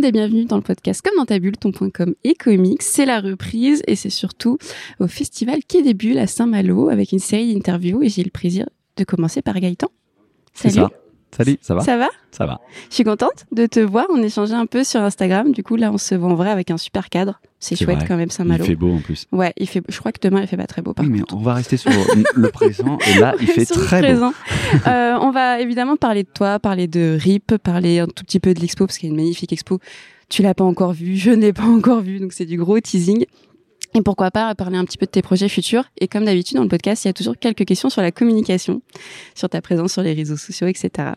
[0.00, 2.82] Monde et bienvenue dans le podcast Comme dans ta bulle, ton.com et comics.
[2.82, 4.56] C'est la reprise et c'est surtout
[4.98, 8.66] au festival Quai des Bulles à Saint-Malo avec une série d'interviews et j'ai le plaisir
[8.96, 9.88] de commencer par Gaëtan.
[10.54, 10.86] C'est Salut.
[10.86, 11.09] ça.
[11.36, 12.60] Salut, ça va Ça va Ça va.
[12.88, 14.06] Je suis contente de te voir.
[14.12, 15.52] On échangeait un peu sur Instagram.
[15.52, 17.40] Du coup, là, on se voit en vrai avec un super cadre.
[17.60, 18.06] C'est chouette vrai.
[18.08, 18.64] quand même, Il Saint-Malo.
[18.64, 19.26] fait beau en plus.
[19.32, 19.82] Ouais, il fait.
[19.88, 20.92] Je crois que demain, il fait pas très beau.
[20.94, 21.36] Par Oui, mais contre.
[21.36, 21.90] on va rester sur
[22.34, 24.06] le présent et là, il fait Sur très beau.
[24.06, 24.32] présent.
[24.86, 28.54] Euh, on va évidemment parler de toi, parler de RIP, parler un tout petit peu
[28.54, 29.78] de l'expo parce qu'il y a une magnifique expo.
[30.28, 32.78] Tu l'as pas encore vue, je ne l'ai pas encore vue, donc c'est du gros
[32.80, 33.24] teasing.
[33.94, 35.84] Et pourquoi pas parler un petit peu de tes projets futurs.
[35.98, 38.82] Et comme d'habitude dans le podcast, il y a toujours quelques questions sur la communication,
[39.34, 41.10] sur ta présence sur les réseaux sociaux, etc.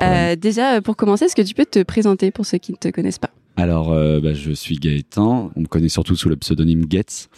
[0.00, 2.76] Euh, déjà, euh, pour commencer, est-ce que tu peux te présenter pour ceux qui ne
[2.76, 3.30] te connaissent pas?
[3.56, 5.50] Alors, euh, bah, je suis Gaëtan.
[5.56, 7.28] On me connaît surtout sous le pseudonyme Getz.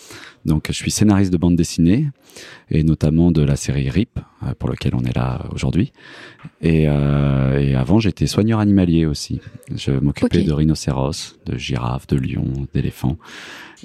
[0.44, 2.08] Donc, je suis scénariste de bande dessinée
[2.70, 5.92] et notamment de la série RIP, euh, pour lequel on est là aujourd'hui.
[6.60, 9.40] Et, euh, et avant, j'étais soigneur animalier aussi.
[9.74, 13.16] Je m'occupais de rhinocéros, de girafes, de lions, d'éléphants.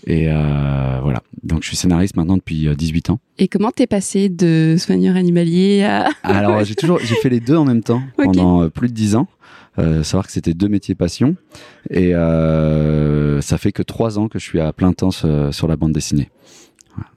[0.07, 1.21] Et euh, voilà.
[1.43, 3.19] Donc, je suis scénariste maintenant depuis euh, 18 ans.
[3.37, 6.09] Et comment t'es passé de soigneur animalier à...
[6.23, 9.15] Alors j'ai toujours j'ai fait les deux en même temps pendant euh, plus de dix
[9.15, 9.27] ans.
[9.79, 11.35] Euh, savoir que c'était deux métiers passion
[11.89, 15.75] et euh, ça fait que trois ans que je suis à plein temps sur, la
[15.75, 16.29] bande dessinée.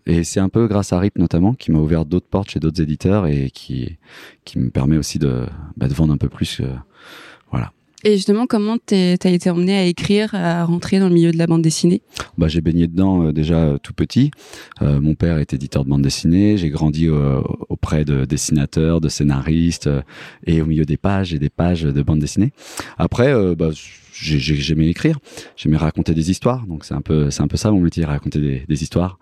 [0.07, 2.81] Et c'est un peu grâce à Rip notamment qui m'a ouvert d'autres portes chez d'autres
[2.81, 3.99] éditeurs et qui
[4.47, 5.45] qui me permet aussi de
[5.77, 6.61] bah, de vendre un peu plus.
[6.61, 6.73] euh,
[7.51, 7.73] voilà.
[8.07, 11.49] Et justement, comment t'as été emmené à écrire, à rentrer dans le milieu de la
[11.49, 12.03] bande dessinée?
[12.39, 14.31] Bah, j'ai baigné dedans euh, déjà euh, tout petit.
[14.81, 16.57] Euh, mon père est éditeur de bande dessinée.
[16.57, 17.09] J'ai grandi
[17.69, 19.91] auprès de dessinateurs, de scénaristes
[20.47, 22.53] et au milieu des pages et des pages de bande dessinée.
[22.97, 23.71] Après, bah,
[24.13, 25.19] j'ai- j'ai- j'aimais écrire,
[25.57, 26.65] j'aimais raconter des histoires.
[26.69, 29.19] Donc c'est un peu, un peu ça mon métier, raconter des histoires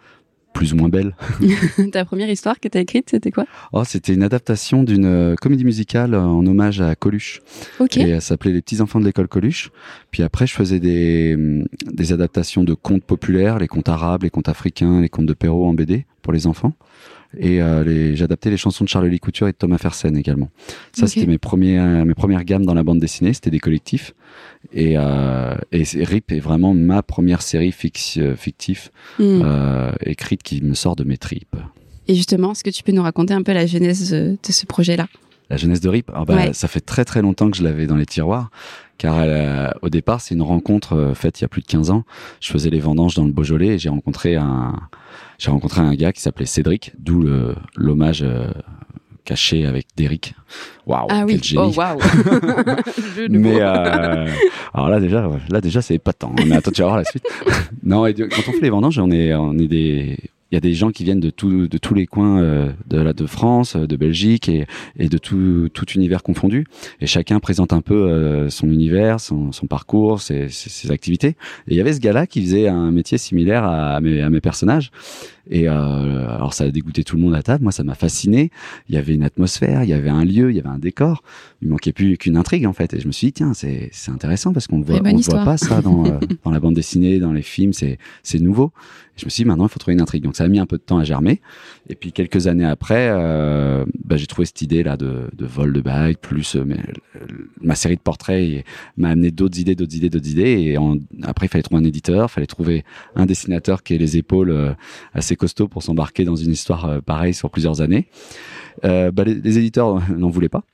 [0.55, 1.15] plus ou moins belles.
[1.93, 3.45] Ta première histoire que t'as écrite, c'était quoi?
[3.73, 7.43] Oh, c'était une adaptation d'une euh, comédie musicale en hommage à Coluche.
[7.81, 7.99] Ok.
[7.99, 9.71] Et elle s'appelait Les petits enfants de l'école Coluche.
[10.11, 14.31] Puis après, je faisais des, hum, des adaptations de contes populaires, les contes arabes, les
[14.31, 16.73] contes africains, les contes de Perrault en BD pour les enfants.
[17.39, 20.51] Et euh, les, j'adaptais les chansons de Charles Couture et de Thomas Fersen également.
[20.93, 23.33] Ça, c'était mes premières, mes premières gammes dans la bande dessinée.
[23.33, 24.15] C'était des collectifs.
[24.73, 29.43] Et, euh, et RIP est vraiment ma première série fic- euh, fictive Hmm.
[29.45, 31.57] euh, écrite qui me sort de mes tripes.
[32.09, 34.67] Et justement, est-ce que tu peux nous raconter un peu la genèse euh, de ce
[34.67, 35.07] projet-là?
[35.51, 36.53] La jeunesse de Rip, ah bah, Ouais.
[36.55, 38.51] ça fait très très longtemps que je l'avais dans les tiroirs,
[38.97, 41.67] car elle, euh, au départ c'est une rencontre euh, faite il y a plus de
[41.67, 42.05] 15 ans.
[42.41, 44.75] Je faisais les vendanges dans le Beaujolais et j'ai rencontré un,
[45.39, 48.49] j'ai rencontré un gars qui s'appelait Cédric, d'où le- l'hommage euh,
[49.27, 50.35] caché avec Derrick.
[50.87, 51.43] Waouh, Ah quel oui.
[51.43, 51.75] génie.
[51.77, 54.27] Oh de Mais euh,
[54.73, 56.35] alors là déjà, là déjà c'est épatant.
[56.47, 57.25] Mais attends, tu vas voir la suite.
[57.83, 60.19] non, et quand on fait les vendanges, on est, on est des,
[60.55, 62.99] il y a des gens qui viennent de tout, de tous les coins euh, de
[62.99, 64.67] la de France, euh, de Belgique et,
[64.97, 66.65] et de tout, tout univers confondu.
[67.01, 71.31] Et chacun présente un peu euh, son univers, son, son parcours, ses, ses, ses activités.
[71.67, 74.41] Et il y avait ce gars-là qui faisait un métier similaire à mes, à mes
[74.41, 74.93] personnages.
[75.51, 77.63] Et euh, alors ça a dégoûté tout le monde à table.
[77.63, 78.51] Moi, ça m'a fasciné.
[78.89, 81.23] Il y avait une atmosphère, il y avait un lieu, il y avait un décor.
[81.61, 82.95] Il manquait plus qu'une intrigue en fait.
[82.95, 85.45] Et je me suis dit tiens, c'est c'est intéressant parce qu'on ne voit, on voit
[85.45, 87.73] pas ça dans euh, dans la bande dessinée, dans les films.
[87.73, 88.73] C'est c'est nouveau.
[89.17, 90.23] Je me suis dit maintenant il faut trouver une intrigue.
[90.23, 91.41] Donc ça a mis un peu de temps à germer.
[91.89, 95.73] Et puis quelques années après, euh, bah, j'ai trouvé cette idée là de, de vol
[95.73, 96.79] de bague plus euh, mais,
[97.17, 97.27] euh,
[97.61, 98.65] ma série de portraits
[98.97, 100.43] m'a amené d'autres idées, d'autres idées, d'autres idées.
[100.43, 100.79] Et
[101.23, 104.51] après il fallait trouver un éditeur, il fallait trouver un dessinateur qui ait les épaules
[104.51, 104.73] euh,
[105.13, 108.09] assez costauds pour s'embarquer dans une histoire pareille sur plusieurs années.
[108.83, 110.65] Bah, les éditeurs n'en voulaient pas.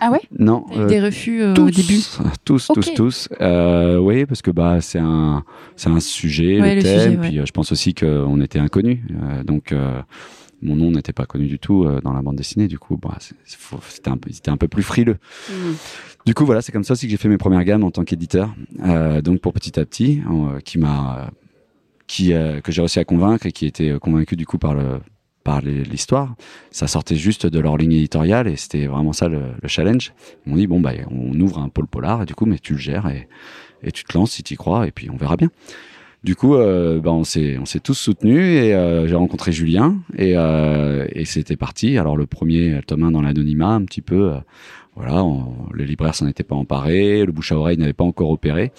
[0.00, 0.64] Ah ouais Non.
[0.74, 2.00] Eu euh, Des refus euh, tous, au début.
[2.44, 3.28] tous, tous, tous.
[3.40, 5.44] Euh, oui, parce que bah c'est un,
[5.76, 6.98] c'est un sujet, Ouais, le le thème.
[7.00, 7.28] sujet, ouais.
[7.28, 10.00] Puis euh, je pense aussi qu'on était inconnus, Euh, donc euh,
[10.62, 12.66] mon nom n'était pas connu du tout euh, dans la bande dessinée.
[12.68, 14.18] Du coup, bah, c'était un
[14.52, 15.18] un peu plus frileux.
[15.48, 15.72] Hmm.
[16.26, 18.04] Du coup, voilà, c'est comme ça aussi que j'ai fait mes premières gammes en tant
[18.04, 18.54] qu'éditeur.
[18.84, 21.30] Euh, donc pour petit à petit, euh, qui m'a,
[22.06, 24.74] qui euh, que j'ai réussi à convaincre et qui était euh, convaincu du coup par
[24.74, 24.98] le
[25.44, 26.34] par l'histoire.
[26.70, 30.12] Ça sortait juste de leur ligne éditoriale et c'était vraiment ça le, le challenge.
[30.46, 32.74] Ils m'ont dit bon bah on ouvre un pôle polar et du coup mais tu
[32.74, 33.28] le gères et,
[33.82, 35.48] et tu te lances si tu y crois et puis on verra bien.
[36.24, 39.98] Du coup, euh, bah, on s'est on s'est tous soutenus et euh, j'ai rencontré Julien
[40.16, 41.96] et, euh, et c'était parti.
[41.96, 44.32] Alors le premier tome 1 dans l'anonymat, un petit peu,
[44.96, 48.30] voilà, on- les libraires s'en étaient pas emparés, le bouche à oreille n'avait pas encore
[48.30, 48.72] opéré.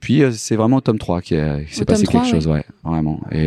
[0.00, 3.20] Puis c'est vraiment au tome 3 qui, s'est passé tome 3, quelque chose, ouais, vraiment.
[3.30, 3.46] Et,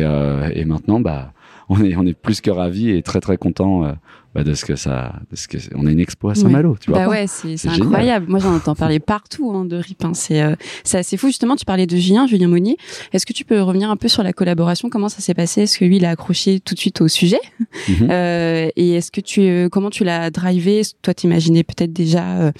[0.58, 1.32] et maintenant, bah,
[1.80, 3.94] on est on est plus que ravis et très très content
[4.34, 6.90] bah, de ce que ça, de ce que on a une expo à Saint-Malo, tu
[6.90, 7.00] vois.
[7.00, 8.26] Bah ouais, c'est incroyable.
[8.28, 10.04] Moi, j'en entends parler partout hein, de RIP.
[10.04, 10.12] Hein.
[10.14, 10.54] C'est euh,
[10.84, 11.28] c'est assez fou.
[11.28, 12.76] Justement, tu parlais de Julien, Julien Monnier.
[13.12, 14.90] Est-ce que tu peux revenir un peu sur la collaboration?
[14.90, 15.62] Comment ça s'est passé?
[15.62, 17.40] Est-ce que lui, il a accroché tout de suite au sujet?
[17.88, 18.08] Mhm.
[18.10, 20.82] euh, Et est-ce que tu, euh, comment tu l'as drivé?
[21.02, 22.52] Toi, t'imaginais peut-être déjà euh,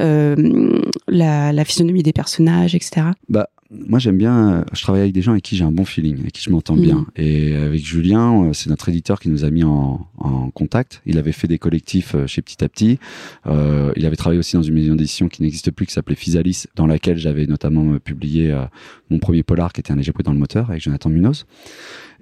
[0.00, 3.08] euh, la, la physionomie des personnages, etc.
[3.28, 6.20] Bah moi j'aime bien, je travaille avec des gens avec qui j'ai un bon feeling,
[6.20, 6.98] avec qui je m'entends bien.
[6.98, 7.06] Mm.
[7.16, 11.02] Et avec Julien, euh, c'est notre éditeur qui nous a mis en, en, contact.
[11.06, 12.98] Il avait fait des collectifs euh, chez Petit à Petit.
[13.46, 16.66] Euh, il avait travaillé aussi dans une maison d'édition qui n'existe plus, qui s'appelait Physalis,
[16.76, 18.64] dans laquelle j'avais notamment publié euh,
[19.10, 21.46] mon premier polar qui était un léger bruit dans le moteur avec Jonathan Munoz.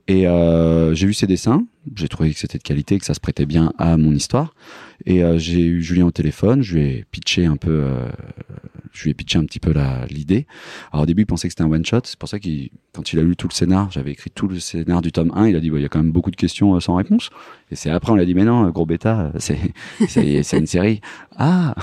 [0.07, 3.21] Et euh, j'ai vu ses dessins, j'ai trouvé que c'était de qualité, que ça se
[3.21, 4.55] prêtait bien à mon histoire.
[5.07, 8.09] Et euh, j'ai eu Julien au téléphone, je lui ai pitché un peu, euh,
[8.93, 9.75] je lui ai pitché un petit peu
[10.09, 10.47] l'idée.
[10.93, 12.01] Alors au début, il pensait que c'était un one shot.
[12.05, 14.59] C'est pour ça qu'il, quand il a lu tout le scénar, j'avais écrit tout le
[14.61, 16.75] scénar du tome 1, il a dit, il y a quand même beaucoup de questions
[16.75, 17.31] euh, sans réponse.
[17.71, 19.59] Et c'est après, on l'a dit, mais non, gros bêta, c'est,
[20.09, 21.01] c'est, une série.
[21.37, 21.75] Ah,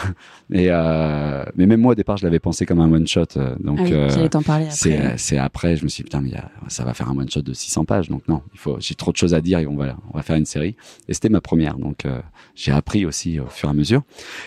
[0.50, 3.26] mais euh, mais même moi au départ, je l'avais pensé comme un one shot.
[3.60, 5.16] Donc ah oui, t'en parler après.
[5.18, 6.32] C'est, après, je me suis dit, putain, mais
[6.70, 8.10] ça va faire un one shot de 600 pages.
[8.10, 10.24] Donc non, il faut, j'ai trop de choses à dire et on va, on va
[10.24, 10.76] faire une série.
[11.08, 12.06] Et c'était ma première, donc
[12.56, 14.04] j'ai appris aussi au fur et à mesure.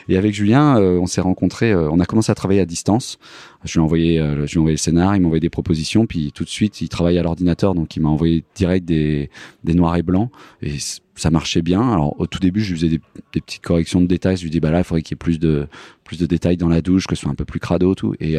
[0.08, 3.19] Et avec Julien, euh, on s'est rencontrés, euh, on a commencé à travailler à distance.
[3.64, 5.50] Je lui ai envoyé, euh, je lui ai envoyé le scénar, il m'a envoyé des
[5.50, 9.31] propositions, puis tout de suite, il travaille à l'ordinateur, donc il m'a envoyé direct des,
[9.64, 10.31] des noirs et blancs.
[10.62, 10.76] Et
[11.17, 11.81] ça marchait bien.
[11.81, 13.00] Alors au tout début, je lui faisais des,
[13.32, 14.37] petites corrections de détails.
[14.37, 15.67] Je lui dis bah là, il faudrait qu'il y ait plus de
[16.05, 18.14] plus de détails dans la douche, que ce soit un peu plus crado, tout.
[18.20, 18.37] Et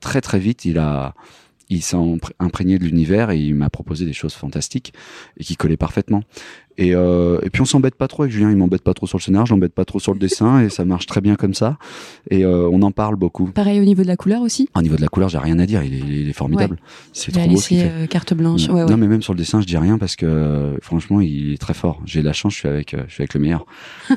[0.00, 1.14] très très vite, il a
[1.70, 1.96] il s'est
[2.38, 4.92] imprégné de l'univers et il m'a proposé des choses fantastiques
[5.38, 6.22] et qui collaient parfaitement.
[6.80, 9.18] Et, euh, et puis on s'embête pas trop avec Julien, il m'embête pas trop sur
[9.18, 11.76] le scénar, j'embête pas trop sur le dessin et ça marche très bien comme ça.
[12.30, 13.46] Et euh, on en parle beaucoup.
[13.46, 14.68] Pareil au niveau de la couleur aussi?
[14.76, 16.78] Au niveau de la couleur, j'ai rien à dire, il est, il est formidable.
[17.12, 17.56] C'est trop beau.
[17.56, 18.68] Ce euh, carte blanche.
[18.68, 21.58] Ouais, non, mais même sur le dessin, je dis rien parce que franchement, il est
[21.58, 22.00] très fort.
[22.04, 23.66] J'ai la chance, je suis avec, euh, je suis avec le meilleur.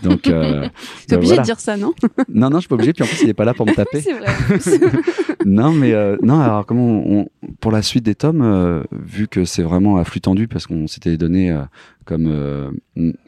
[0.04, 0.68] Donc, euh,
[1.08, 1.94] t'es obligé de dire ça, non?
[2.30, 2.94] Non, non, je suis pas obligé.
[2.94, 4.02] Puis en plus, il est pas là pour me taper.
[4.02, 4.28] C'est vrai.
[5.46, 6.40] non, mais euh, non.
[6.40, 7.28] Alors comment on,
[7.60, 11.18] pour la suite des tomes, vu que c'est vraiment à flux tendu parce qu'on s'était
[11.18, 11.56] donné
[12.06, 12.72] comme euh,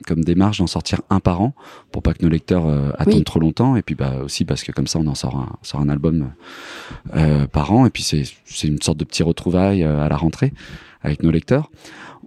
[0.06, 1.54] comme démarche d'en sortir un par an
[1.92, 4.72] pour pas que nos lecteurs euh, attendent trop longtemps et puis bah aussi parce que
[4.72, 6.32] comme ça on en sort un sort un album
[7.16, 10.54] euh, par an et puis c'est c'est une sorte de petit retrouvaille à la rentrée
[11.02, 11.70] avec nos lecteurs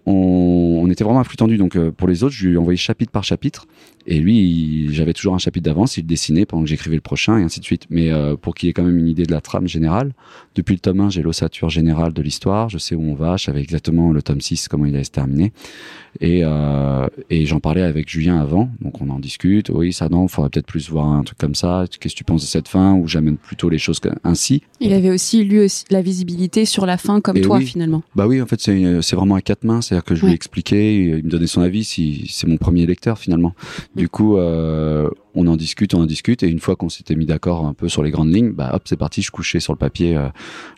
[0.06, 2.76] on, on était vraiment à flux tendu donc pour les autres je lui ai envoyé
[2.76, 3.66] chapitre par chapitre
[4.08, 7.42] et lui, j'avais toujours un chapitre d'avance, il dessinait pendant que j'écrivais le prochain et
[7.42, 7.86] ainsi de suite.
[7.90, 10.12] Mais euh, pour qu'il ait quand même une idée de la trame générale,
[10.54, 13.44] depuis le tome 1, j'ai l'ossature générale de l'histoire, je sais où on va, je
[13.44, 15.52] savais exactement le tome 6, comment il allait se terminer.
[16.20, 19.70] Et, euh, et j'en parlais avec Julien avant, donc on en discute.
[19.70, 21.84] Oui, ça non, il faudrait peut-être plus voir un truc comme ça.
[21.98, 22.94] Qu'est-ce que tu penses de cette fin?
[22.94, 24.62] Ou j'amène plutôt les choses ainsi?
[24.80, 28.02] Il avait aussi, lui, aussi, la visibilité sur la fin comme toi, finalement.
[28.14, 29.80] Bah oui, en fait, c'est vraiment à quatre mains.
[29.96, 32.84] C'est-à-dire que je lui ai expliqué, il me donnait son avis, si c'est mon premier
[32.84, 33.54] lecteur, finalement.
[33.94, 37.24] Du coup, euh, on en discute, on en discute, et une fois qu'on s'était mis
[37.24, 39.78] d'accord un peu sur les grandes lignes, bah hop, c'est parti, je couchais sur le
[39.78, 40.28] papier euh,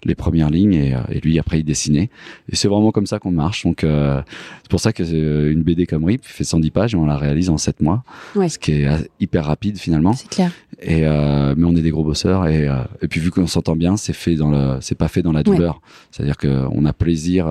[0.05, 2.11] les premières lignes, et, euh, et, lui après il dessinait.
[2.49, 3.65] Et c'est vraiment comme ça qu'on marche.
[3.65, 5.03] Donc c'est pour ça que
[5.51, 8.05] une BD comme RIP fait 110 pages et on la réalise en 7 mois,
[8.37, 10.13] ce qui est hyper rapide finalement.
[10.13, 10.53] C'est clair.
[10.81, 12.69] Et mais on est des gros bosseurs, et,
[13.03, 15.43] et puis vu qu'on s'entend bien, c'est fait dans le, c'est pas fait dans la
[15.43, 15.81] douleur.
[16.13, 17.49] C'est-à-dire qu'on a plaisir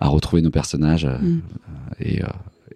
[0.00, 1.40] à retrouver nos personnages mm.
[2.00, 2.22] et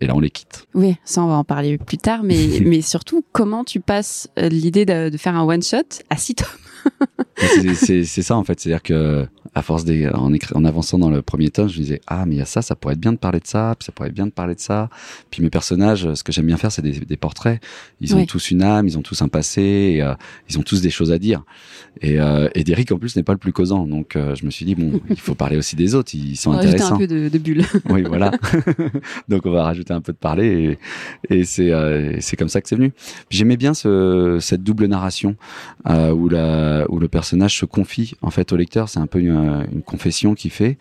[0.03, 0.67] et là on les quitte.
[0.75, 4.49] Oui, ça on va en parler plus tard, mais, mais surtout comment tu passes euh,
[4.49, 6.49] l'idée de, de, faire un one shot à six tomes?
[7.75, 11.51] C'est ça en fait, c'est-à-dire que à force des, en, en avançant dans le premier
[11.51, 13.19] tome, je me disais ah mais il y a ça, ça pourrait être bien de
[13.19, 14.89] parler de ça, puis ça pourrait être bien de parler de ça.
[15.31, 17.61] Puis mes personnages, ce que j'aime bien faire, c'est des, des, portraits.
[18.01, 20.15] Ils ont tous une âme, ils ont tous un passé, et, euh,
[20.49, 21.43] ils ont tous des choses à dire.
[22.01, 24.51] Et, euh, et Derek en plus n'est pas le plus causant, donc euh, je me
[24.51, 26.95] suis dit bon, il faut parler aussi des autres, ils sont on va intéressants.
[26.95, 27.65] un peu de, de bulle.
[27.91, 28.31] oui voilà.
[29.29, 30.79] donc on va rajouter un peu de parler,
[31.29, 32.93] et, et c'est euh, c'est comme ça que c'est venu.
[33.29, 35.37] J'aimais bien ce, cette double narration
[35.87, 38.89] où la où le personnage se confie en fait au lecteur.
[38.89, 40.79] C'est un peu une, une confession qu'il fait.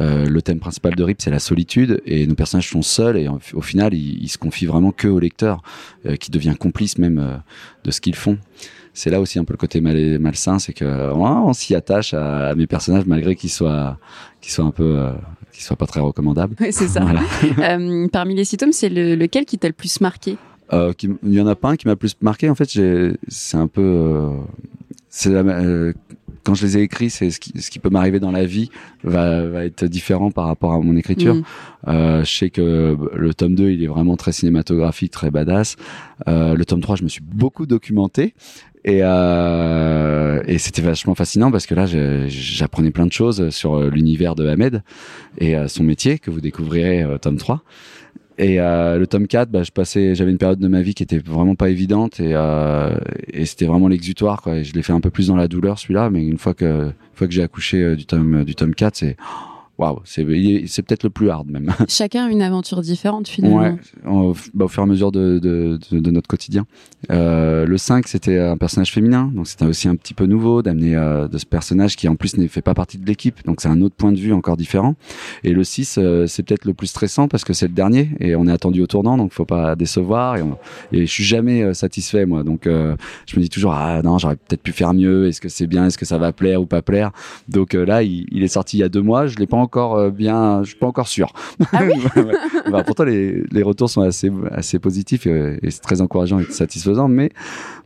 [0.00, 3.28] Euh, le thème principal de Rip, c'est la solitude, et nos personnages sont seuls, et
[3.28, 5.62] au final, ils, ils se confient vraiment que au lecteur,
[6.06, 7.36] euh, qui devient complice même euh,
[7.84, 8.38] de ce qu'ils font.
[8.94, 12.48] C'est là aussi un peu le côté mal, malsain, c'est que on s'y attache à,
[12.48, 13.98] à, mes personnages malgré qu'ils soient,
[14.40, 15.12] qu'ils soient un peu euh,
[15.52, 16.56] qu'ils soient pas très recommandables.
[16.60, 17.00] Oui, c'est ça.
[17.04, 17.22] Voilà.
[17.76, 20.36] euh, parmi les six tomes, c'est le, lequel qui t'a le plus marqué?
[20.72, 22.50] Euh, qui, Il y en a pas un qui m'a plus marqué.
[22.50, 22.68] En fait,
[23.28, 24.30] c'est un peu, euh,
[25.08, 25.92] c'est euh,
[26.48, 28.70] quand je les ai écrits, c'est ce qui, ce qui peut m'arriver dans la vie
[29.04, 31.34] va, va être différent par rapport à mon écriture.
[31.34, 31.42] Mmh.
[31.88, 35.76] Euh, je sais que le tome 2, il est vraiment très cinématographique, très badass.
[36.26, 38.34] Euh, le tome 3, je me suis beaucoup documenté
[38.84, 41.84] et, euh, et c'était vachement fascinant parce que là,
[42.28, 44.82] j'apprenais plein de choses sur l'univers de Ahmed
[45.36, 47.62] et son métier que vous découvrirez tome 3.
[48.38, 51.02] Et euh, le tome 4, bah, je passais, j'avais une période de ma vie qui
[51.02, 54.42] était vraiment pas évidente et, euh, et c'était vraiment l'exutoire.
[54.42, 54.58] Quoi.
[54.58, 56.84] Et je l'ai fait un peu plus dans la douleur celui-là, mais une fois que,
[56.84, 59.16] une fois que j'ai accouché euh, du tome du tome 4, c'est
[59.78, 60.26] waouh, c'est
[60.66, 61.72] c'est peut-être le plus hard même.
[61.88, 63.58] Chacun a une aventure différente finalement.
[63.58, 66.66] Ouais, au, bah, au fur et à mesure de, de, de, de notre quotidien.
[67.10, 70.96] Euh, le 5, c'était un personnage féminin, donc c'était aussi un petit peu nouveau d'amener
[70.96, 73.68] euh, de ce personnage qui en plus ne fait pas partie de l'équipe, donc c'est
[73.68, 74.96] un autre point de vue encore différent.
[75.44, 78.34] Et le 6, euh, c'est peut-être le plus stressant parce que c'est le dernier et
[78.34, 80.36] on est attendu au tournant, donc faut pas décevoir.
[80.36, 80.58] Et, on,
[80.92, 84.18] et je suis jamais euh, satisfait moi, donc euh, je me dis toujours ah non
[84.18, 85.28] j'aurais peut-être pu faire mieux.
[85.28, 85.86] Est-ce que c'est bien?
[85.86, 87.12] Est-ce que ça va plaire ou pas plaire?
[87.48, 89.67] Donc là, il, il, est sorti il y a deux mois, je l'ai pas encore
[90.10, 91.32] bien, je suis pas encore sûr.
[91.72, 91.94] Ah oui
[92.70, 96.44] bah, pourtant les, les retours sont assez assez positifs et, et c'est très encourageant et
[96.44, 97.30] satisfaisant, mais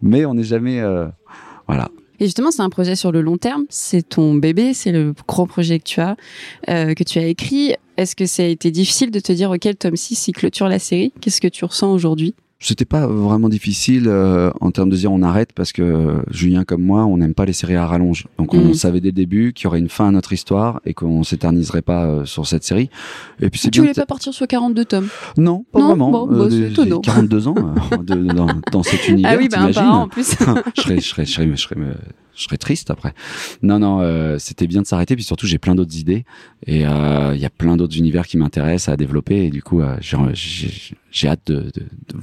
[0.00, 1.06] mais on n'est jamais euh,
[1.66, 1.88] voilà.
[2.20, 3.64] Et justement, c'est un projet sur le long terme.
[3.68, 6.16] C'est ton bébé, c'est le gros projet que tu as,
[6.68, 7.74] euh, que tu as écrit.
[7.96, 10.68] Est-ce que ça a été difficile de te dire, OK, le tome 6, il clôture
[10.68, 11.12] la série?
[11.20, 12.36] Qu'est-ce que tu ressens aujourd'hui?
[12.64, 16.82] C'était pas vraiment difficile euh, en termes de dire on arrête parce que Julien comme
[16.82, 18.74] moi on n'aime pas les séries à rallonge donc on Mhm.
[18.74, 21.82] savait dès le début qu'il y aurait une fin à notre histoire et qu'on s'éterniserait
[21.82, 22.88] pas euh, sur cette série
[23.40, 25.08] et puis c'est Tu voulais pas partir sur 42 tomes?
[25.36, 27.00] Non pas Non vraiment Bon, bah, des- étonnant.
[27.00, 30.34] 42 ans euh, de- dans, dans cet univers Ah oui, bah un parent en plus.
[30.76, 31.76] je serais, je serais, je serais, je serais,
[32.34, 33.12] je serais triste après.
[33.62, 35.14] Non, non, euh, c'était bien de s'arrêter.
[35.16, 36.24] Puis surtout, j'ai plein d'autres idées
[36.66, 39.44] et euh, il y a plein d'autres univers qui m'intéressent à développer.
[39.46, 41.70] Et du coup, euh, j'ai, hâte de, de,
[42.14, 42.18] de,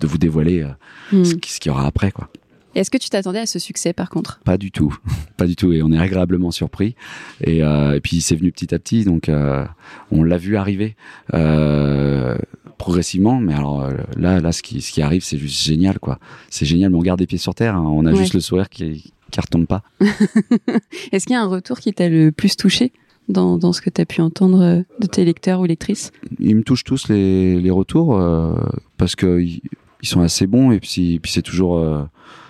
[0.00, 0.68] de vous dévoiler euh,
[1.12, 1.24] Hmm.
[1.24, 2.28] ce, qui- ce qu'il y aura après, quoi.
[2.74, 4.40] Est-ce que tu t'attendais à ce succès par contre?
[4.44, 4.96] Pas du tout,
[5.36, 5.72] pas du tout.
[5.74, 6.94] Et on est agréablement surpris.
[7.42, 9.66] Et, euh, et puis c'est venu petit à petit, donc euh,
[10.10, 10.96] on l'a vu arriver
[11.34, 12.36] euh,
[12.78, 13.40] progressivement.
[13.40, 16.18] Mais alors là, là, ce qui, ce qui arrive, c'est juste génial, quoi.
[16.48, 16.90] C'est génial.
[16.90, 17.76] Mais on garde les pieds sur terre.
[17.76, 17.84] hein.
[17.86, 18.16] On a Ouais.
[18.18, 19.82] juste le sourire qui, qui retombe pas.
[21.12, 22.92] Est-ce qu'il y a un retour qui t'a le plus touché?
[23.32, 26.12] Dans, ce que tu as pu entendre euh, de tes lecteurs ou lectrices?
[26.38, 28.54] Ils me touchent tous les, retours euh,
[28.96, 29.62] parce que ils,
[30.02, 32.04] ils sont assez bons et puis, c'est toujours euh,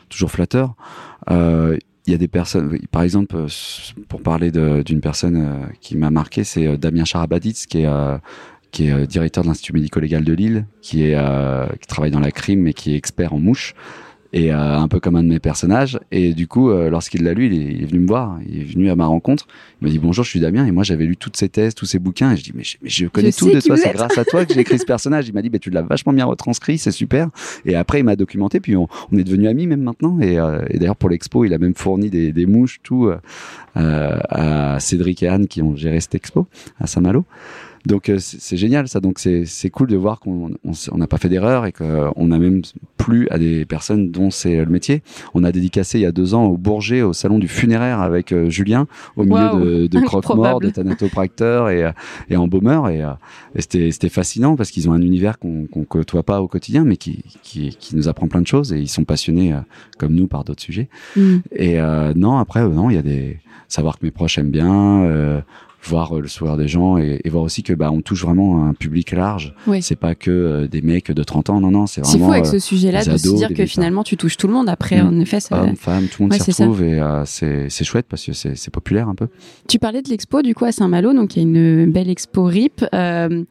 [0.08, 0.74] toujours flatteur.
[2.04, 3.46] Il y a des personnes, par exemple,
[4.08, 7.88] pour parler d'une personne qui m'a marqué, c'est Damien Charabaditz qui est
[8.72, 11.16] qui est directeur de l'Institut médico-légal de Lille, qui est
[11.80, 13.76] qui travaille dans la crime mais qui est expert en mouches
[14.32, 15.98] et euh, un peu comme un de mes personnages.
[16.10, 18.60] Et du coup, euh, lorsqu'il l'a lu, il est, il est venu me voir, il
[18.60, 19.46] est venu à ma rencontre.
[19.80, 20.66] Il m'a dit bonjour, je suis Damien.
[20.66, 22.32] Et moi, j'avais lu toutes ses thèses, tous ses bouquins.
[22.32, 23.76] Et je dis mais je, mais je connais tout de toi.
[23.76, 25.28] C'est grâce à toi que j'ai écrit ce personnage.
[25.28, 27.28] Il m'a dit bah tu l'as vachement bien retranscrit, c'est super.
[27.66, 28.60] Et après, il m'a documenté.
[28.60, 30.18] Puis on, on est devenus amis même maintenant.
[30.20, 33.10] Et, euh, et d'ailleurs pour l'expo, il a même fourni des, des mouches, tout
[33.76, 36.46] euh, à Cédric et Anne qui ont géré cette expo
[36.80, 37.24] à Saint-Malo.
[37.86, 39.00] Donc euh, c'est génial ça.
[39.00, 40.50] Donc c'est c'est cool de voir qu'on
[40.94, 42.62] n'a pas fait d'erreur et qu'on a même
[42.96, 45.02] plu à des personnes dont c'est le métier.
[45.34, 48.32] On a dédicacé il y a deux ans au Bourget au salon du funéraire avec
[48.32, 48.86] euh, Julien
[49.16, 51.92] au milieu Waouh, de, de croque-morts, de thanatopracteurs et, euh,
[52.30, 53.10] et embaumeurs et, euh,
[53.54, 56.84] et c'était c'était fascinant parce qu'ils ont un univers qu'on qu'on côtoie pas au quotidien
[56.84, 59.60] mais qui, qui qui nous apprend plein de choses et ils sont passionnés euh,
[59.98, 60.88] comme nous par d'autres sujets.
[61.16, 61.38] Hmm.
[61.52, 64.50] Et euh, non, après, euh, non, il y a des savoir que mes proches aiment
[64.50, 65.40] bien, euh,
[65.84, 68.66] voir euh, le sourire des gens et, et voir aussi que bah on touche vraiment
[68.66, 69.54] un public large.
[69.66, 69.82] Oui.
[69.82, 72.32] C'est pas que euh, des mecs de 30 ans, non, non, c'est C'est vraiment fou
[72.32, 74.68] avec euh, ce sujet-là des de se dire que finalement tu touches tout le monde.
[74.68, 75.06] Après, Mm.
[75.08, 75.60] en effet, ça...
[75.62, 76.64] hommes, femmes, tout le monde Ouais, s'y c'est ça.
[76.66, 79.28] retrouve et euh, c'est c'est chouette parce que c'est c'est populaire un peu.
[79.68, 82.44] Tu parlais de l'expo du coup à Saint-Malo, donc il y a une belle expo
[82.44, 82.84] RIP.
[82.94, 83.42] Euh,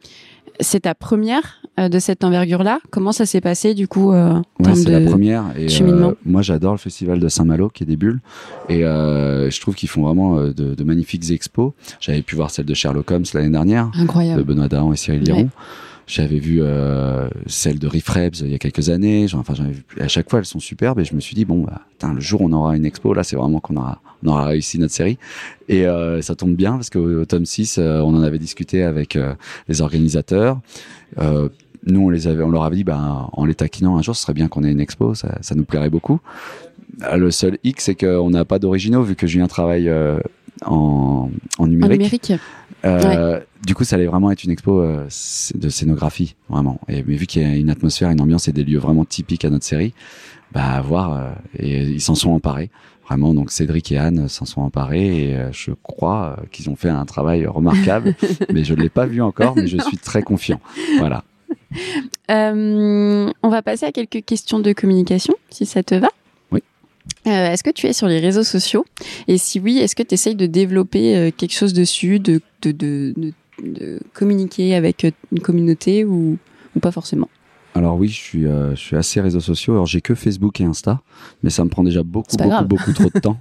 [0.60, 2.80] c'est ta première euh, de cette envergure-là.
[2.90, 4.92] Comment ça s'est passé du coup euh, Ouais, c'est de...
[4.96, 5.44] la première.
[5.56, 8.20] Et euh, moi, j'adore le festival de Saint-Malo, qui est des bulles.
[8.68, 11.72] Et euh, je trouve qu'ils font vraiment de, de magnifiques expos.
[12.00, 14.44] J'avais pu voir celle de Sherlock Holmes l'année dernière, de Incroyable.
[14.44, 15.48] Benoît Dahan et Cyril Ouais.
[16.14, 19.26] J'avais vu euh, celle de Riff Rebs il y a quelques années.
[19.28, 21.00] Genre, enfin, vu- à chaque fois, elles sont superbes.
[21.00, 23.14] Et je me suis dit, bon, bah, putain, le jour où on aura une expo,
[23.14, 25.16] là, c'est vraiment qu'on aura, on aura réussi notre série.
[25.70, 28.82] Et euh, ça tombe bien parce qu'au au tome 6, euh, on en avait discuté
[28.82, 29.32] avec euh,
[29.68, 30.60] les organisateurs.
[31.18, 31.48] Euh,
[31.86, 34.20] nous, on les avait, on leur avait dit, bah, en les taquinant un jour, ce
[34.22, 36.20] serait bien qu'on ait une expo, ça, ça nous plairait beaucoup.
[37.02, 40.18] Euh, Le seul hic, c'est qu'on n'a pas d'originaux vu que Julien travaille euh,
[40.66, 41.98] en, en En numérique.
[42.00, 42.32] numérique.
[42.84, 45.04] Euh, Du coup, ça allait vraiment être une expo euh,
[45.54, 46.80] de scénographie, vraiment.
[46.88, 49.44] Et mais vu qu'il y a une atmosphère, une ambiance et des lieux vraiment typiques
[49.44, 49.94] à notre série,
[50.52, 51.34] bah à voir.
[51.58, 52.70] et ils s'en sont emparés,
[53.06, 53.34] vraiment.
[53.34, 57.46] Donc Cédric et Anne s'en sont emparés et je crois qu'ils ont fait un travail
[57.46, 58.14] remarquable.
[58.52, 60.60] mais je l'ai pas vu encore, mais je suis très confiant.
[60.98, 61.22] Voilà.
[62.30, 66.08] Euh, on va passer à quelques questions de communication, si ça te va.
[67.26, 68.84] Euh, est-ce que tu es sur les réseaux sociaux?
[69.28, 72.72] Et si oui, est-ce que tu essayes de développer euh, quelque chose dessus, de, de,
[72.72, 76.36] de, de- de communiquer avec euh, une communauté ou,
[76.74, 77.28] ou pas forcément?
[77.74, 79.72] Alors oui, je suis, euh, je suis assez réseaux sociaux.
[79.74, 81.00] Alors j'ai que Facebook et Insta,
[81.42, 82.66] mais ça me prend déjà beaucoup, beaucoup, grave.
[82.66, 83.38] beaucoup trop de temps.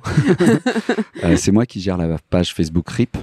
[1.35, 3.17] C'est moi qui gère la page Facebook RIP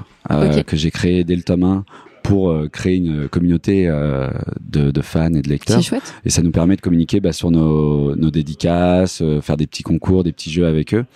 [0.67, 1.85] que j'ai créée dès le tome 1
[2.29, 5.79] pour créer une communauté de, de, fans et de lecteurs.
[5.79, 6.15] C'est chouette.
[6.25, 10.25] Et ça nous permet de communiquer bah, sur nos, nos dédicaces, faire des petits concours,
[10.25, 11.07] des petits jeux avec eux.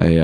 [0.00, 0.20] Et,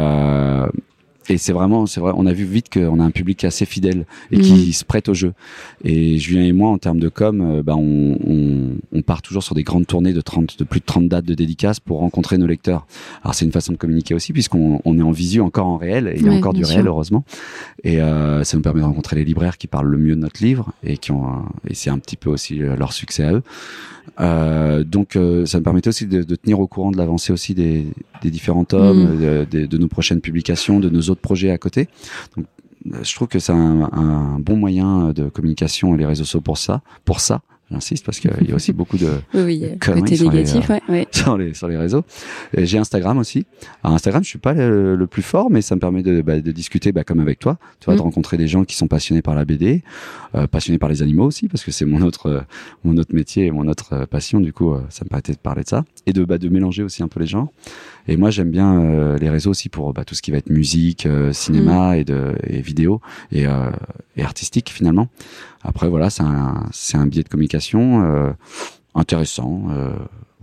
[1.28, 4.06] et c'est vraiment, c'est vrai, on a vu vite qu'on a un public assez fidèle
[4.30, 4.72] et qui mm.
[4.72, 5.32] se prête au jeu.
[5.84, 9.42] Et Julien et moi, en termes de com, euh, bah, on, on, on, part toujours
[9.42, 12.38] sur des grandes tournées de 30, de plus de 30 dates de dédicaces pour rencontrer
[12.38, 12.86] nos lecteurs.
[13.22, 16.08] Alors c'est une façon de communiquer aussi puisqu'on on est en visu encore en réel
[16.08, 17.24] et il y a encore du réel heureusement.
[17.84, 20.42] Et euh, ça nous permet de rencontrer les libraires qui parlent le mieux de notre
[20.42, 23.42] livre et qui ont, et c'est un petit peu aussi leur succès à eux.
[24.20, 27.54] Euh, donc euh, ça me permettait aussi de, de, tenir au courant de l'avancée aussi
[27.54, 27.86] des,
[28.22, 29.46] des, différents tomes, mm.
[29.50, 31.88] de, de, nos prochaines publications, de nos autres projets à côté.
[32.36, 32.46] Donc,
[33.02, 36.58] je trouve que c'est un, un, bon moyen de communication et les réseaux sociaux pour
[36.58, 37.42] ça, pour ça.
[37.70, 41.52] J'insiste parce qu'il y a aussi beaucoup de oui, côté négatif, les, ouais, sur, les,
[41.52, 42.04] sur les réseaux.
[42.56, 43.44] J'ai Instagram aussi.
[43.82, 46.52] Alors Instagram, je suis pas le, plus fort, mais ça me permet de, bah, de
[46.52, 48.04] discuter bah, comme avec toi, tu vois, de mm.
[48.04, 49.82] rencontrer des gens qui sont passionnés par la BD,
[50.36, 52.44] euh, passionnés par les animaux aussi, parce que c'est mon autre
[52.84, 54.38] mon autre métier et mon autre euh, passion.
[54.38, 56.82] Du coup, euh, ça me permettait de parler de ça et de bah, de mélanger
[56.82, 57.52] aussi un peu les gens.
[58.08, 60.50] Et moi, j'aime bien euh, les réseaux aussi pour bah, tout ce qui va être
[60.50, 61.94] musique, euh, cinéma mm.
[61.94, 63.00] et, de, et vidéo
[63.32, 63.70] et, euh,
[64.16, 65.08] et artistique finalement.
[65.62, 68.34] Après, voilà, c'est un, c'est un biais de communication
[68.94, 69.64] intéressant.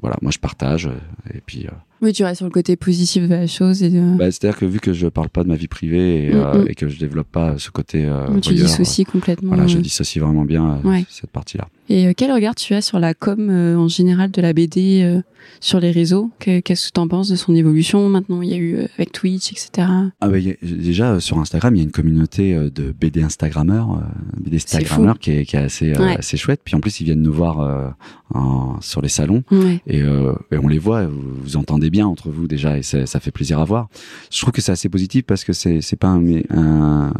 [0.01, 0.89] Voilà, moi je partage
[1.33, 1.67] et puis.
[2.01, 3.81] Oui, tu restes sur le côté positif de la chose.
[3.81, 6.37] Et bah, C'est-à-dire que vu que je parle pas de ma vie privée et, mm,
[6.37, 6.65] mm.
[6.67, 8.05] et que je développe pas ce côté.
[8.05, 9.49] Euh, tu dissocies complètement.
[9.49, 11.69] Voilà, je dissocie vraiment bien cette partie-là.
[11.89, 15.21] Et quel regard tu as sur la com en général de la BD
[15.59, 16.31] sur les réseaux?
[16.39, 19.11] Qu'est-ce que tu en penses de son évolution Maintenant, il y a eu euh, avec
[19.11, 19.87] Twitch, etc.
[20.21, 24.39] Ah bah, déjà, sur Instagram, il y a une communauté euh, de BD Instagrammeurs, euh,
[24.39, 26.61] BD Instagrammeurs qui est, qui est assez, assez chouette.
[26.63, 27.95] Puis en plus, ils viennent nous voir
[28.33, 29.43] en, sur les salons
[29.87, 33.31] et, et, on les voit, vous, vous, entendez bien entre vous déjà et ça fait
[33.31, 33.89] plaisir à voir.
[34.31, 37.13] Je trouve que c'est assez positif parce que c'est pas un, un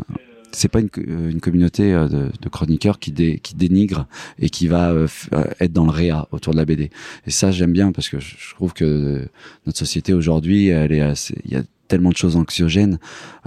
[0.54, 4.08] c'est pas une, euh, une communauté euh, de, chroniqueurs qui, dé, qui dénigre
[4.40, 5.08] et qui va euh,
[5.60, 6.92] être dans le réa autour de la BD.
[7.28, 9.28] Et ça, j'aime bien parce que je trouve que
[9.66, 13.00] notre société aujourd'hui, elle est assez, il y a tellement de choses anxiogènes.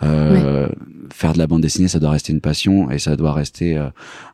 [0.02, 0.68] Euh,
[1.12, 3.88] Faire de la bande dessinée, ça doit rester une passion et ça doit rester euh,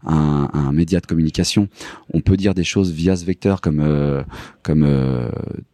[0.06, 1.68] un, un, média de communication.
[2.12, 4.22] On peut dire des choses via ce vecteur, comme euh,
[4.62, 5.28] comme euh,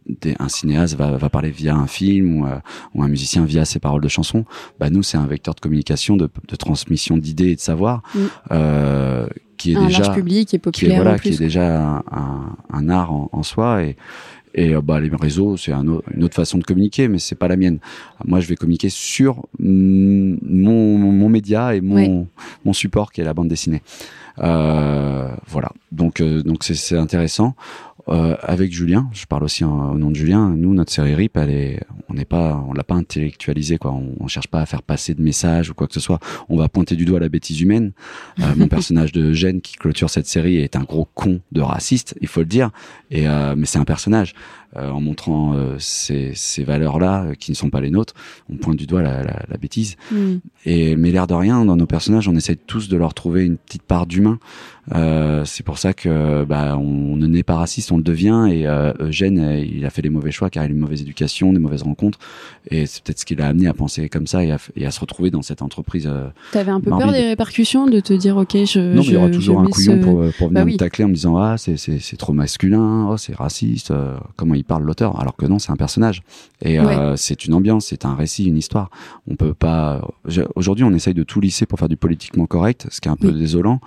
[0.07, 2.47] des, un cinéaste va, va, parler via un film ou,
[2.95, 4.45] ou, un musicien via ses paroles de chansons.
[4.79, 8.03] Bah nous, c'est un vecteur de communication, de, de transmission d'idées et de savoir.
[8.13, 9.27] Mm.
[9.57, 12.89] qui est un déjà public et populaire qui est, voilà, qui est déjà un, un
[12.89, 13.95] art en, en soi et
[14.59, 17.47] et euh, bah, les réseaux, c'est un une autre façon de communiquer, mais c'est pas
[17.47, 17.79] la mienne.
[18.25, 22.27] Moi, je vais communiquer sur mon, mon média et mon,
[22.65, 23.81] mon support qui est la bande dessinée.
[24.39, 25.71] Euh, voilà.
[25.93, 27.55] Donc, euh, donc c'est intéressant.
[28.09, 30.49] Euh, avec Julien, je parle aussi au nom de Julien.
[30.49, 33.91] Nous, notre série RIP, elle est, on n'est pas, on l'a pas intellectualisé quoi.
[33.91, 36.19] On, on, cherche pas à faire passer de messages ou quoi que ce soit.
[36.49, 37.91] On va pointer du doigt la bêtise humaine.
[38.39, 42.15] Euh, mon personnage de Gênes qui clôture cette série est un gros con de raciste,
[42.21, 42.71] il faut le dire.
[43.11, 44.33] Et euh, mais c'est un personnage.
[44.77, 48.13] Euh, en montrant euh, ces, ces valeurs-là euh, qui ne sont pas les nôtres,
[48.51, 49.95] on pointe du doigt la, la, la bêtise.
[50.11, 50.35] Mm.
[50.67, 53.57] Et mais l'air de rien, dans nos personnages, on essaie tous de leur trouver une
[53.57, 54.37] petite part d'humain.
[54.93, 58.47] Euh, c'est pour ça que bah, on, ne naît pas raciste, on le devient.
[58.51, 61.01] Et euh, Eugène, il a fait des mauvais choix car il a eu une mauvaise
[61.01, 62.19] éducation, des mauvaises rencontres.
[62.69, 64.91] Et c'est peut-être ce qui l'a amené à penser comme ça et à, et à
[64.91, 66.07] se retrouver dans cette entreprise.
[66.07, 68.79] Euh, T'avais un peu peur des répercussions, de te dire ok, je.
[68.79, 71.09] Non, mais il y aura toujours un couillon pour, pour venir bah me tacler en
[71.09, 73.93] me disant ah c'est c'est trop masculin, oh c'est raciste,
[74.35, 76.21] comment il parle l'auteur, alors que non, c'est un personnage.
[76.61, 78.89] Et euh, c'est une ambiance, c'est un récit, une histoire.
[79.27, 80.01] On peut pas.
[80.55, 83.15] Aujourd'hui, on essaye de tout lisser pour faire du politiquement correct, ce qui est un
[83.15, 83.79] peu désolant.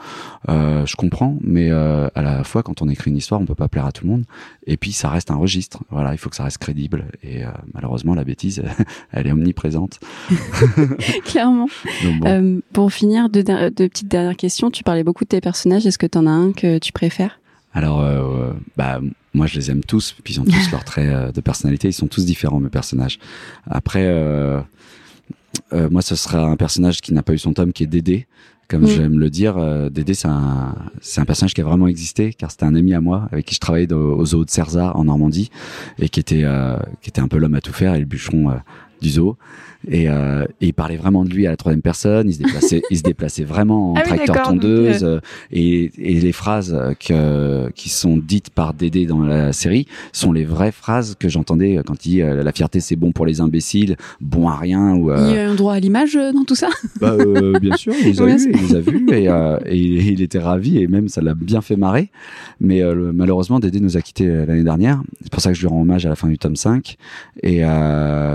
[0.49, 3.55] Euh, je comprends, mais euh, à la fois, quand on écrit une histoire, on peut
[3.55, 4.25] pas plaire à tout le monde.
[4.67, 5.83] Et puis, ça reste un registre.
[5.91, 7.07] Voilà, il faut que ça reste crédible.
[7.23, 7.43] Et
[7.75, 8.63] malheureusement, la bêtise,
[9.13, 10.01] elle est omniprésente.
[11.25, 11.69] Clairement.
[12.21, 12.61] Bon.
[12.73, 14.71] Pour finir, deux, deux petites dernières questions.
[14.71, 15.87] Tu parlais beaucoup de tes personnages.
[15.87, 17.39] Est-ce que tu en as un que tu préfères?
[17.75, 19.01] Alors, euh, bah,
[19.35, 21.89] moi, je les aime tous, puis ils ont tous leurs traits euh, de personnalité.
[21.89, 23.19] Ils sont tous différents, mes personnages.
[23.67, 24.61] Après, euh,
[25.73, 28.27] euh, moi, ce sera un personnage qui n'a pas eu son tome, qui est Dédé.
[28.69, 32.33] Comme j'aime le dire, euh, Dédé, c'est un, c'est un personnage qui a vraiment existé,
[32.33, 35.05] car c'était un ami à moi, avec qui je travaillais au zoo de Cerza, en
[35.05, 35.51] Normandie,
[35.99, 36.47] et qui était,
[37.03, 38.55] qui était un peu l'homme à tout faire, et le bûcheron
[39.03, 39.37] du zoo.
[39.89, 42.29] Et, euh, et, il parlait vraiment de lui à la troisième personne.
[42.29, 45.05] Il se déplaçait, il se déplaçait vraiment en ah tracteur tondeuse.
[45.05, 50.33] Euh, et, et, les phrases que, qui sont dites par Dédé dans la série sont
[50.33, 53.41] les vraies phrases que j'entendais quand il dit euh, la fierté c'est bon pour les
[53.41, 54.95] imbéciles, bon à rien.
[54.95, 56.69] Ou, euh, il y a un droit à l'image dans tout ça?
[57.01, 57.17] Bah,
[57.61, 59.25] bien sûr, il les a eu, il les a vus et,
[59.67, 62.11] et, il était ravi et même ça l'a bien fait marrer.
[62.61, 65.03] Mais malheureusement, Dédé nous a quittés l'année dernière.
[65.23, 66.97] C'est pour ça que je lui rends hommage à la fin du tome 5.
[67.43, 67.63] Et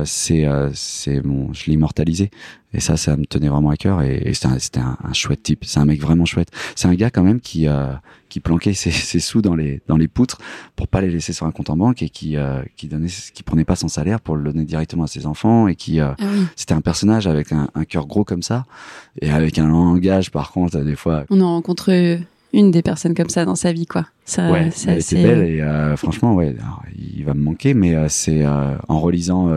[0.03, 2.29] c'est euh, c'est mon, je l'ai immortalisé.
[2.73, 4.01] Et ça, ça me tenait vraiment à cœur.
[4.01, 5.63] Et, et c'était un, chouette type.
[5.65, 6.49] C'est un mec vraiment chouette.
[6.75, 7.93] C'est un gars quand même qui euh,
[8.29, 10.37] qui planquait ses, ses sous dans les dans les poutres
[10.75, 13.43] pour pas les laisser sur un compte en banque et qui euh, qui donnait qui
[13.43, 16.25] prenait pas son salaire pour le donner directement à ses enfants et qui euh, Ah
[16.31, 16.45] oui.
[16.55, 18.65] c'était un personnage avec un, un cœur gros comme ça
[19.21, 21.89] et avec un langage par contre des fois On en rencontre
[22.53, 24.05] une des personnes comme ça dans sa vie, quoi.
[24.25, 27.95] Ça, ouais elle était belle et euh, franchement ouais alors, il va me manquer mais
[27.95, 29.49] euh, c'est euh, en relisant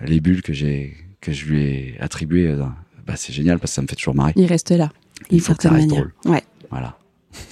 [0.00, 2.64] les bulles que j'ai que je lui ai attribuées euh,
[3.06, 4.90] bah, c'est génial parce que ça me fait toujours marrer Il reste là,
[5.30, 6.08] Il faut que ça reste manière.
[6.24, 6.42] Ouais.
[6.70, 6.98] voilà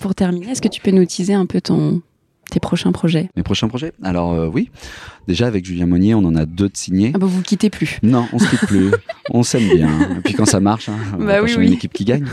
[0.01, 2.03] Pour terminer, est-ce que tu peux nous teaser un peu ton
[2.51, 3.29] tes prochains projets?
[3.37, 3.93] Mes prochains projets?
[4.03, 4.71] Alors euh, oui
[5.29, 7.99] déjà avec Julien Monnier on en a deux de signés Ah bah vous quittez plus.
[8.03, 8.91] Non, on se quitte plus.
[9.31, 9.89] on s'aime bien.
[10.19, 11.67] Et puis quand ça marche, hein, on Bah va pas oui, changer oui.
[11.69, 12.25] une équipe qui gagne.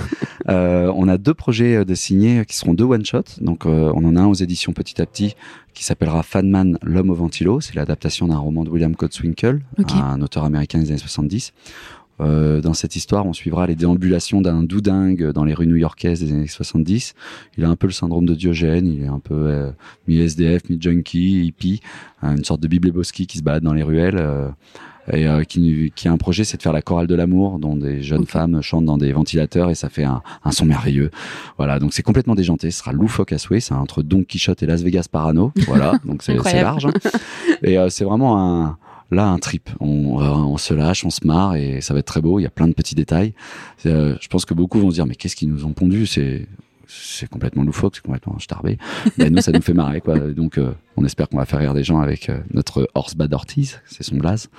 [0.50, 3.24] Euh, on a deux projets euh, de signés qui seront deux one shot.
[3.42, 5.36] Donc euh, on en a un aux éditions Petit à Petit
[5.74, 7.62] qui s'appellera Fanman, l'homme au ventilo.
[7.62, 9.62] C'est l'adaptation d'un roman de William Cotswinkle,
[9.94, 11.54] un auteur américain des années 70.
[12.20, 16.32] Euh, dans cette histoire, on suivra les déambulations d'un doudingue dans les rues new-yorkaises des
[16.34, 17.14] années 70.
[17.58, 19.72] Il a un peu le syndrome de Diogène, il est un peu euh,
[20.08, 21.82] mi-SDF, mi-junkie, hippie,
[22.24, 24.18] euh, une sorte de Bibleboski qui se balade dans les ruelles.
[24.18, 24.50] euh,
[25.14, 27.78] et euh, qui, qui a un projet, c'est de faire la chorale de l'amour, dont
[27.78, 31.12] des jeunes femmes chantent dans des ventilateurs et ça fait un, un son merveilleux.
[31.58, 32.72] Voilà, donc c'est complètement déjanté.
[32.72, 33.62] Ce sera loufoque à souhait.
[33.62, 35.54] C'est entre Don Quichotte et Las Vegas Parano.
[35.66, 36.88] Voilà, donc c'est large.
[36.88, 36.92] hein.
[37.64, 38.78] Et euh, c'est vraiment un
[39.12, 39.70] là un trip.
[39.80, 42.40] On, euh, on se lâche, on se marre et ça va être très beau.
[42.40, 43.34] Il y a plein de petits détails.
[43.86, 46.06] Euh, je pense que beaucoup vont se dire mais qu'est-ce qu'ils nous ont pondu?
[46.06, 46.48] C'est
[46.88, 48.78] c'est complètement loufoque, c'est complètement starbé.
[49.18, 50.18] Mais nous, ça nous fait marrer, quoi.
[50.18, 53.34] Donc, euh, on espère qu'on va faire rire des gens avec euh, notre Horse Bad
[53.34, 54.50] Ortiz, c'est son blaze.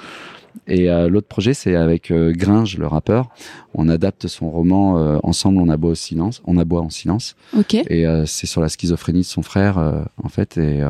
[0.66, 3.28] Et euh, l'autre projet, c'est avec Gringe, le rappeur.
[3.74, 6.42] On adapte son roman Ensemble, on aboie au silence.
[6.46, 7.37] On aboie en silence.
[7.56, 7.74] Ok.
[7.74, 9.78] Et c'est sur la schizophrénie de son frère,
[10.22, 10.58] en fait.
[10.58, 10.82] Et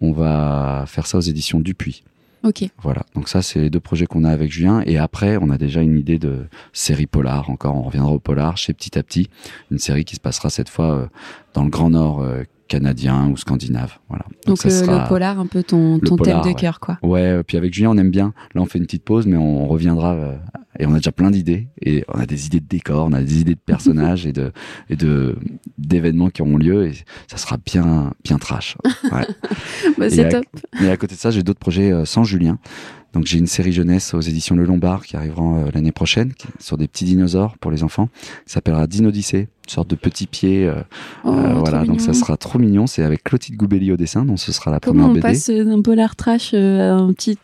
[0.00, 2.02] on va faire ça aux éditions Dupuis.
[2.82, 3.02] Voilà.
[3.14, 4.82] Donc ça, c'est les deux projets qu'on a avec Julien.
[4.86, 7.50] Et après, on a déjà une idée de série polar.
[7.50, 9.28] Encore, on reviendra au polar chez Petit à Petit.
[9.70, 11.06] Une série qui se passera cette fois euh,
[11.54, 13.98] dans le Grand Nord euh, canadien ou scandinave.
[14.08, 14.24] Voilà.
[14.46, 16.60] Donc le, polar, un peu ton, Le ton polar, thème de ouais.
[16.60, 16.98] cœur, quoi.
[17.02, 18.32] Ouais, euh, puis avec Julien, on aime bien.
[18.54, 20.14] Là, on fait une petite pause, mais on reviendra.
[20.14, 20.36] euh,
[20.78, 21.68] et on a déjà plein d'idées.
[21.82, 24.52] Et on a des idées de décors, on a des idées de personnages et de
[24.88, 25.36] et de
[25.76, 26.86] d'événements qui auront lieu.
[26.86, 26.92] Et
[27.26, 28.76] ça sera bien bien trash.
[29.12, 29.26] Ouais.
[29.98, 30.44] Bah, c'est top.
[30.80, 32.58] Mais à côté de ça, j'ai d'autres projets euh, sans Julien.
[33.12, 36.76] Donc j'ai une série jeunesse aux éditions Le Lombard qui arrivera euh, l'année prochaine, sur
[36.76, 38.08] des petits dinosaures pour les enfants,
[38.46, 40.66] qui s'appellera Dinodyssée, une sorte de petit pied.
[40.68, 40.82] euh,
[41.24, 42.86] Oh, euh, voilà, donc ça sera trop mignon.
[42.86, 45.22] C'est avec Clotilde Goubelli au dessin, donc ce sera la Comment première on BD.
[45.22, 47.36] passe d'un polar trash euh, à un petit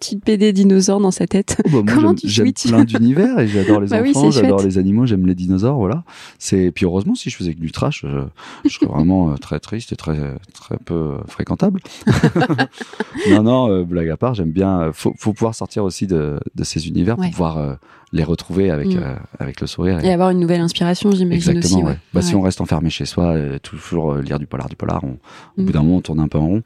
[0.00, 3.46] petit BD dinosaure dans sa tête Oh, bah, moi, Comment tu j'aime plein d'univers et
[3.46, 6.02] j'adore les Bah enfants, j'adore les animaux, j'aime les dinosaures, voilà.
[6.38, 9.60] C'est puis heureusement si je faisais que du trash, je, je serais vraiment euh, très
[9.60, 11.80] triste et très très peu euh, fréquentable.
[13.30, 14.80] non non, euh, blague à part, j'aime bien.
[14.80, 17.26] euh, Faut, faut pouvoir sortir aussi de, de ces univers Ouais.
[17.26, 17.74] pour pouvoir euh,
[18.12, 18.98] les retrouver avec Mm.
[19.02, 20.00] euh, avec le sourire.
[20.04, 21.82] et- et avoir une nouvelle inspiration, j'imagine Exactement.
[21.84, 21.92] aussi.
[21.92, 21.98] ouais.
[22.12, 25.04] Bah, Si on reste enfermé chez soi, euh, toujours euh, lire du polar, du polar,
[25.04, 25.18] on, au
[25.58, 25.64] Mm.
[25.64, 26.62] bout d'un moment on tourne un peu en rond.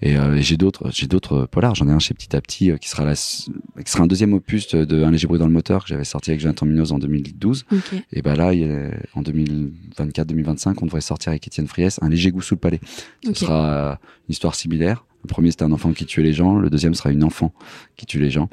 [0.00, 1.74] Et, euh, et j'ai d'autres, j'ai d'autres polars.
[1.74, 4.32] J'en ai un chez Petit à Petit euh, qui sera la, qui sera un deuxième
[4.32, 6.98] opus de, Un léger bruit dans le moteur que j'avais sorti avec Jonathan Minos en
[6.98, 7.66] 2012.
[7.72, 7.94] Ok.
[8.12, 8.52] Et ben là,
[9.14, 12.80] en 2024-2025, on devrait sortir avec Étienne Friès Un léger goût sous le palais.
[13.24, 13.98] Ce sera
[14.28, 15.04] une histoire similaire.
[15.24, 17.52] Le premier c'était un enfant qui tuait les gens, le deuxième sera une enfant
[17.96, 18.48] qui tue les gens.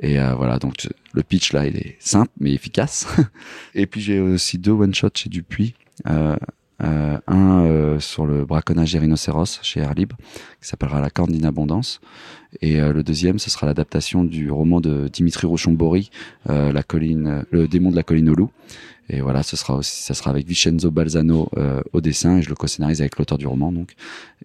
[0.00, 3.06] Et euh, voilà, donc le pitch là, il est simple mais efficace.
[3.74, 5.74] Et puis j'ai aussi deux one shots chez Dupuis.
[6.08, 6.36] Euh,
[6.82, 10.16] euh, un sur le braconnage des rhinocéros chez Air Libre,
[10.60, 12.00] qui s'appellera La corne d'inabondance.
[12.60, 16.10] Et le deuxième, ce sera l'adaptation du roman de Dimitri Rochon-Bory,
[16.46, 18.50] La colline, le démon de la colline au loup.
[19.08, 22.48] Et voilà, ce sera aussi, ça sera avec Vincenzo Balzano euh, au dessin et je
[22.48, 23.92] le co-scénarise avec l'auteur du roman donc.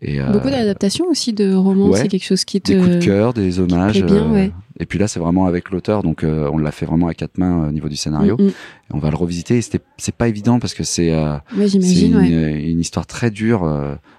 [0.01, 2.01] Et euh, Beaucoup d'adaptations aussi de romans, ouais.
[2.01, 2.73] c'est quelque chose qui te.
[2.73, 4.03] des coups de cœur, des hommages.
[4.03, 4.51] bien, euh, ouais.
[4.79, 7.67] Et puis là, c'est vraiment avec l'auteur, donc on l'a fait vraiment à quatre mains
[7.67, 8.37] au niveau du scénario.
[8.37, 8.47] Mm, mm.
[8.49, 9.57] Et on va le revisiter.
[9.57, 11.11] Et c'est pas évident parce que c'est,
[11.57, 13.67] Ouais, une, une histoire très dure,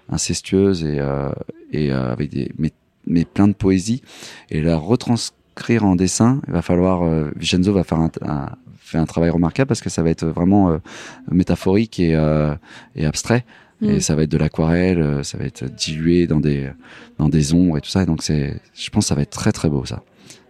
[0.08, 1.00] incestueuse et,
[1.72, 2.72] et avec des, mais,
[3.06, 4.02] mais plein de poésie.
[4.50, 7.02] Et la retranscrire en dessin, il va falloir.
[7.02, 8.48] Euh, Vincenzo va faire un, un,
[8.88, 10.78] fait un travail remarquable parce que ça va être vraiment euh,
[11.30, 12.54] métaphorique et, euh,
[12.96, 13.44] et abstrait.
[13.80, 13.90] Mm.
[13.90, 16.70] Et ça va être de l'aquarelle, euh, ça va être dilué dans des
[17.18, 18.02] dans des ombres et tout ça.
[18.02, 20.02] Et donc c'est, je pense, que ça va être très très beau ça.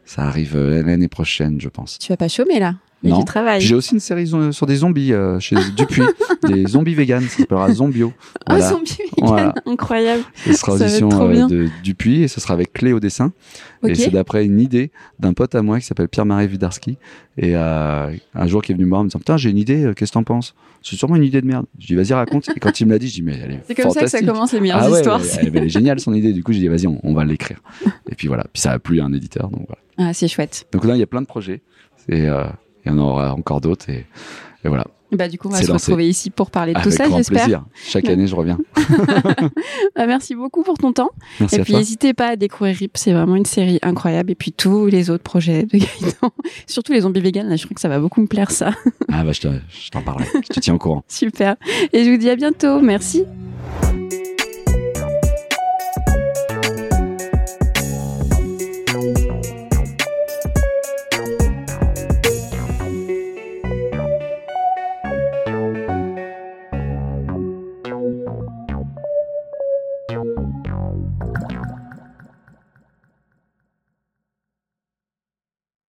[0.04, 1.98] Ça arrive l'année prochaine, je pense.
[1.98, 2.76] Tu vas pas chômer là?
[3.04, 3.24] Il Non.
[3.60, 6.02] J'ai aussi une série sur des zombies euh, chez Dupuis,
[6.48, 8.12] des zombies véganes, ça s'appellera Zombio.
[8.46, 8.70] Ah, Voilà.
[8.70, 9.54] zombie vegan, Voilà.
[9.66, 10.22] incroyable.
[10.44, 13.32] Ce sera Ça trop euh, de Dupuis et ce sera avec Clé au dessin.
[13.82, 13.90] Ok.
[13.90, 16.98] Et c'est d'après une idée d'un pote à moi qui s'appelle Pierre-Marie Widarski.
[17.36, 19.58] Et euh, un jour qui est venu me voir en me disant Putain, j'ai une
[19.58, 20.54] idée, qu'est-ce que t'en penses?
[20.82, 21.66] C'est sûrement une idée de merde.
[21.78, 22.48] Je dis Vas-y, raconte.
[22.56, 24.06] Et quand il me l'a dit, je dis Mais elle est C'est comme ça que
[24.08, 25.20] ça commence les meilleures Ah ouais, histoires.
[25.38, 26.32] elle, elle- elle est géniale son idée.
[26.32, 27.60] Du coup, j'ai dit Vas-y, on, on va l'écrire.
[28.10, 28.44] Et puis voilà.
[28.52, 29.50] Puis ça a plu à un éditeur.
[29.50, 30.10] Donc voilà.
[30.10, 30.66] Ah, c'est chouette.
[30.72, 31.60] Donc là, il y a plein de projets.
[32.08, 32.44] Et euh,
[32.84, 33.88] il y en aura encore d'autres.
[33.90, 34.06] Et,
[34.64, 34.86] et voilà.
[35.10, 35.86] Bah, du coup, on va se lancé.
[35.86, 37.44] retrouver ici pour parler de tout ça, j'espère.
[37.44, 37.64] plaisir.
[37.74, 38.58] Chaque année, je reviens.
[39.96, 41.10] Bah, merci beaucoup pour ton temps.
[41.40, 44.30] Merci et puis, n'hésitez pas à découvrir RIP, c'est vraiment une série incroyable.
[44.30, 46.30] Et puis, tous les autres projets de Gaëtan,
[46.66, 48.72] surtout les zombies véganes, là, je crois que ça va beaucoup me plaire, ça.
[49.10, 49.40] Ah bah, je
[49.90, 50.26] t'en parlerai.
[50.34, 51.02] Je te tiens au courant.
[51.08, 51.56] Super.
[51.92, 52.80] Et je vous dis à bientôt.
[52.80, 53.24] Merci.